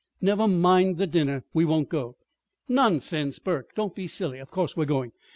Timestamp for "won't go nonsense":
1.63-3.37